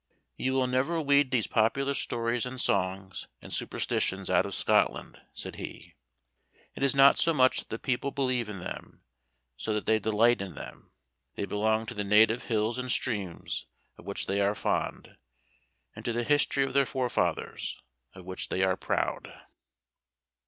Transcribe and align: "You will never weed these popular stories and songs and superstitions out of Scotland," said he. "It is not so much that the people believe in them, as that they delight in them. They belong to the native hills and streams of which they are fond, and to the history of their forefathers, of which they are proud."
"You 0.35 0.53
will 0.53 0.65
never 0.65 0.99
weed 0.99 1.29
these 1.29 1.45
popular 1.45 1.93
stories 1.93 2.47
and 2.47 2.59
songs 2.59 3.27
and 3.39 3.53
superstitions 3.53 4.31
out 4.31 4.47
of 4.47 4.55
Scotland," 4.55 5.21
said 5.31 5.57
he. 5.57 5.93
"It 6.73 6.81
is 6.81 6.95
not 6.95 7.19
so 7.19 7.35
much 7.35 7.59
that 7.59 7.69
the 7.69 7.77
people 7.77 8.09
believe 8.09 8.49
in 8.49 8.61
them, 8.61 9.03
as 9.59 9.65
that 9.65 9.85
they 9.85 9.99
delight 9.99 10.41
in 10.41 10.55
them. 10.55 10.91
They 11.35 11.45
belong 11.45 11.85
to 11.85 11.93
the 11.93 12.03
native 12.03 12.45
hills 12.45 12.79
and 12.79 12.91
streams 12.91 13.67
of 13.95 14.05
which 14.05 14.25
they 14.25 14.41
are 14.41 14.55
fond, 14.55 15.17
and 15.95 16.03
to 16.03 16.13
the 16.13 16.23
history 16.23 16.63
of 16.63 16.73
their 16.73 16.87
forefathers, 16.87 17.79
of 18.15 18.25
which 18.25 18.49
they 18.49 18.63
are 18.63 18.75
proud." 18.77 19.31